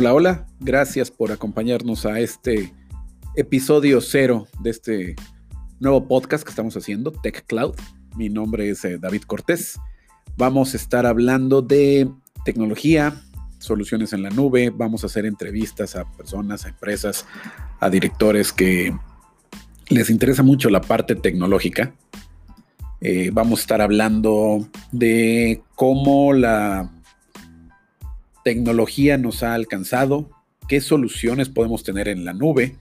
Hola, 0.00 0.14
hola, 0.14 0.46
gracias 0.60 1.10
por 1.10 1.32
acompañarnos 1.32 2.06
a 2.06 2.20
este 2.20 2.72
episodio 3.34 4.00
cero 4.00 4.46
de 4.60 4.70
este 4.70 5.16
nuevo 5.80 6.06
podcast 6.06 6.44
que 6.44 6.50
estamos 6.50 6.76
haciendo, 6.76 7.10
Tech 7.10 7.44
Cloud. 7.48 7.74
Mi 8.16 8.28
nombre 8.28 8.70
es 8.70 8.84
eh, 8.84 8.98
David 8.98 9.22
Cortés. 9.22 9.80
Vamos 10.36 10.72
a 10.72 10.76
estar 10.76 11.04
hablando 11.04 11.62
de 11.62 12.08
tecnología, 12.44 13.20
soluciones 13.58 14.12
en 14.12 14.22
la 14.22 14.30
nube, 14.30 14.70
vamos 14.70 15.02
a 15.02 15.08
hacer 15.08 15.26
entrevistas 15.26 15.96
a 15.96 16.04
personas, 16.12 16.64
a 16.64 16.68
empresas, 16.68 17.26
a 17.80 17.90
directores 17.90 18.52
que 18.52 18.96
les 19.88 20.10
interesa 20.10 20.44
mucho 20.44 20.70
la 20.70 20.80
parte 20.80 21.16
tecnológica. 21.16 21.92
Eh, 23.00 23.30
vamos 23.32 23.58
a 23.58 23.62
estar 23.62 23.80
hablando 23.80 24.64
de 24.92 25.60
cómo 25.74 26.34
la 26.34 26.88
tecnología 28.48 29.18
nos 29.18 29.42
ha 29.42 29.52
alcanzado, 29.52 30.30
qué 30.68 30.80
soluciones 30.80 31.50
podemos 31.50 31.82
tener 31.82 32.08
en 32.08 32.24
la 32.24 32.32
nube. 32.32 32.76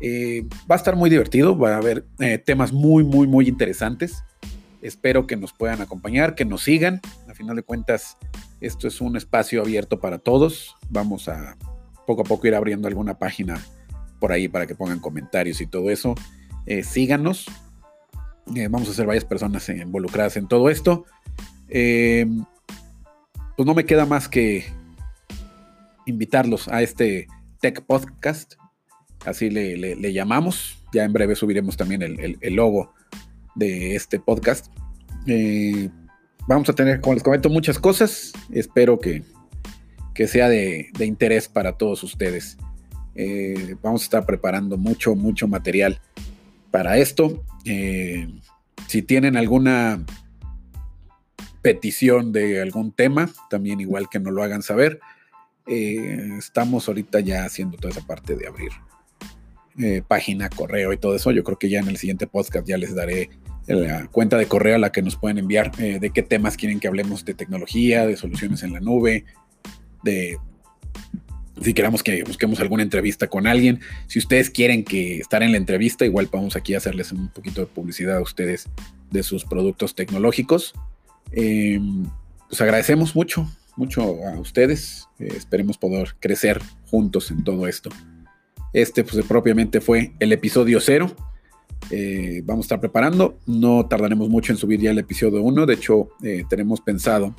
Eh, 0.00 0.46
va 0.70 0.76
a 0.76 0.78
estar 0.78 0.96
muy 0.96 1.10
divertido, 1.10 1.54
va 1.58 1.74
a 1.74 1.76
haber 1.76 2.06
eh, 2.18 2.38
temas 2.38 2.72
muy, 2.72 3.04
muy, 3.04 3.26
muy 3.26 3.46
interesantes. 3.46 4.24
Espero 4.80 5.26
que 5.26 5.36
nos 5.36 5.52
puedan 5.52 5.82
acompañar, 5.82 6.34
que 6.34 6.46
nos 6.46 6.62
sigan. 6.62 7.02
A 7.28 7.34
final 7.34 7.56
de 7.56 7.62
cuentas, 7.62 8.16
esto 8.62 8.88
es 8.88 9.02
un 9.02 9.18
espacio 9.18 9.60
abierto 9.60 10.00
para 10.00 10.16
todos. 10.16 10.76
Vamos 10.88 11.28
a 11.28 11.58
poco 12.06 12.22
a 12.22 12.24
poco 12.24 12.46
ir 12.46 12.54
abriendo 12.54 12.88
alguna 12.88 13.18
página 13.18 13.60
por 14.18 14.32
ahí 14.32 14.48
para 14.48 14.66
que 14.66 14.74
pongan 14.74 14.98
comentarios 14.98 15.60
y 15.60 15.66
todo 15.66 15.90
eso. 15.90 16.14
Eh, 16.64 16.84
síganos. 16.84 17.44
vamos 18.46 18.88
a 18.88 18.94
ser 18.94 19.04
varias 19.04 19.26
personas 19.26 19.68
involucradas 19.68 20.38
en 20.38 20.48
todo 20.48 20.70
esto. 20.70 21.04
pues 21.68 22.26
no 23.58 23.74
me 23.74 23.84
queda 23.84 24.06
más 24.06 24.26
que 24.26 24.64
invitarlos 26.06 26.68
a 26.68 26.82
este 26.82 27.26
Tech 27.60 27.82
Podcast, 27.82 28.54
así 29.24 29.50
le, 29.50 30.12
llamamos. 30.12 30.78
Ya 30.92 31.04
en 31.04 31.12
breve 31.12 31.34
subiremos 31.36 31.76
también 31.76 32.02
el, 32.02 32.54
logo 32.54 32.92
de 33.54 33.94
este 33.94 34.18
podcast. 34.20 34.66
Eh, 35.26 35.88
vamos 36.46 36.68
a 36.68 36.74
tener, 36.74 37.00
como 37.00 37.14
les 37.14 37.22
comento, 37.22 37.48
muchas 37.48 37.78
cosas. 37.78 38.32
Espero 38.50 38.98
que, 38.98 39.22
sea 40.26 40.48
de, 40.48 40.90
interés 41.00 41.48
para 41.48 41.78
todos 41.78 42.02
ustedes. 42.02 42.58
Eh, 43.14 43.76
vamos 43.82 44.02
a 44.02 44.04
estar 44.04 44.26
preparando 44.26 44.76
mucho, 44.76 45.14
mucho 45.14 45.48
material 45.48 46.00
para 46.70 46.98
esto. 46.98 47.44
Eh, 47.64 48.28
si 48.88 49.02
tienen 49.02 49.36
alguna 49.36 50.04
petición 51.62 52.32
de 52.32 52.60
algún 52.60 52.92
tema, 52.92 53.30
también 53.48 53.80
igual 53.80 54.08
que 54.10 54.18
nos 54.18 54.32
lo 54.32 54.42
hagan 54.42 54.62
saber. 54.62 55.00
Eh, 55.66 56.30
estamos 56.38 56.88
ahorita 56.88 57.20
ya 57.20 57.44
haciendo 57.44 57.76
toda 57.76 57.90
esa 57.90 58.06
parte 58.06 58.34
de 58.34 58.48
abrir 58.48 58.72
eh, 59.78 60.02
página, 60.06 60.48
correo 60.48 60.92
y 60.92 60.96
todo 60.96 61.14
eso. 61.14 61.30
Yo 61.30 61.44
creo 61.44 61.58
que 61.58 61.68
ya 61.68 61.80
en 61.80 61.88
el 61.88 61.96
siguiente 61.96 62.26
podcast 62.26 62.66
ya 62.66 62.76
les 62.76 62.94
daré 62.94 63.30
la 63.66 64.08
cuenta 64.08 64.36
de 64.36 64.46
correo 64.46 64.74
a 64.74 64.78
la 64.78 64.90
que 64.90 65.02
nos 65.02 65.16
pueden 65.16 65.38
enviar 65.38 65.70
eh, 65.78 65.98
de 66.00 66.10
qué 66.10 66.22
temas 66.22 66.56
quieren 66.56 66.80
que 66.80 66.88
hablemos 66.88 67.24
de 67.24 67.34
tecnología, 67.34 68.06
de 68.06 68.16
soluciones 68.16 68.64
en 68.64 68.72
la 68.72 68.80
nube, 68.80 69.24
de 70.02 70.36
si 71.60 71.74
queramos 71.74 72.02
que 72.02 72.24
busquemos 72.24 72.58
alguna 72.58 72.82
entrevista 72.82 73.28
con 73.28 73.46
alguien. 73.46 73.80
Si 74.08 74.18
ustedes 74.18 74.50
quieren 74.50 74.84
que 74.84 75.18
estar 75.18 75.44
en 75.44 75.52
la 75.52 75.58
entrevista, 75.58 76.04
igual 76.04 76.28
vamos 76.32 76.56
aquí 76.56 76.74
a 76.74 76.78
hacerles 76.78 77.12
un 77.12 77.28
poquito 77.28 77.60
de 77.60 77.68
publicidad 77.68 78.16
a 78.16 78.20
ustedes 78.20 78.68
de 79.12 79.22
sus 79.22 79.44
productos 79.44 79.94
tecnológicos. 79.94 80.74
pues 81.30 82.60
agradecemos 82.60 83.14
mucho 83.14 83.48
mucho 83.76 84.18
a 84.26 84.38
ustedes. 84.38 85.08
Eh, 85.18 85.28
esperemos 85.36 85.78
poder 85.78 86.14
crecer 86.20 86.60
juntos 86.90 87.30
en 87.30 87.44
todo 87.44 87.66
esto. 87.66 87.90
Este 88.72 89.04
pues 89.04 89.24
propiamente 89.26 89.80
fue 89.80 90.12
el 90.18 90.32
episodio 90.32 90.80
cero. 90.80 91.14
Eh, 91.90 92.42
vamos 92.44 92.64
a 92.64 92.66
estar 92.66 92.80
preparando. 92.80 93.38
No 93.46 93.86
tardaremos 93.86 94.28
mucho 94.28 94.52
en 94.52 94.58
subir 94.58 94.80
ya 94.80 94.90
el 94.90 94.98
episodio 94.98 95.42
1. 95.42 95.66
De 95.66 95.74
hecho, 95.74 96.08
eh, 96.22 96.44
tenemos 96.48 96.80
pensado 96.80 97.34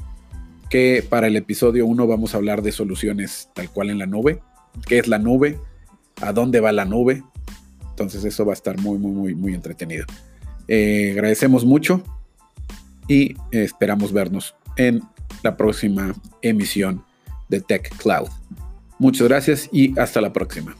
que 0.70 1.06
para 1.08 1.28
el 1.28 1.36
episodio 1.36 1.86
1 1.86 2.08
vamos 2.08 2.34
a 2.34 2.38
hablar 2.38 2.62
de 2.62 2.72
soluciones 2.72 3.50
tal 3.54 3.70
cual 3.70 3.90
en 3.90 4.00
la 4.00 4.06
nube. 4.06 4.42
¿Qué 4.88 5.00
es 5.00 5.08
la 5.08 5.20
nube? 5.20 5.60
¿A 6.22 6.34
dónde 6.34 6.60
va 6.60 6.72
la 6.72 6.86
nube? 6.86 7.24
Entonces 7.90 8.26
eso 8.26 8.46
va 8.46 8.54
a 8.54 8.56
estar 8.56 8.80
muy, 8.80 8.98
muy, 8.98 9.12
muy, 9.12 9.36
muy 9.36 9.54
entretenido. 9.54 10.06
agradecemos 10.68 11.64
mucho 11.64 12.04
y 13.08 13.36
esperamos 13.52 14.12
vernos 14.12 14.56
en 14.78 15.02
la 15.44 15.56
próxima 15.56 16.14
emisión 16.42 17.04
de 17.50 17.62
Tech 17.62 17.96
Cloud. 17.98 18.30
Muchas 18.98 19.28
gracias 19.28 19.70
y 19.72 19.98
hasta 20.00 20.22
la 20.22 20.34
próxima. 20.34 20.76